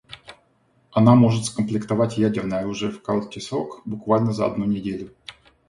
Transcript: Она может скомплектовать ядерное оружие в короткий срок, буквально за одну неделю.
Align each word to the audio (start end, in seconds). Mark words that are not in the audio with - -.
Она 0.91 1.13
может 1.13 1.45
скомплектовать 1.45 2.17
ядерное 2.17 2.61
оружие 2.61 2.91
в 2.91 3.03
короткий 3.03 3.39
срок, 3.39 3.83
буквально 3.85 4.33
за 4.33 4.47
одну 4.47 4.65
неделю. 4.65 5.13